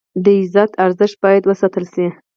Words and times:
د 0.23 0.25
عزت 0.41 0.71
ارزښت 0.85 1.17
باید 1.23 1.43
وساتل 1.45 1.85
شي. 1.93 2.05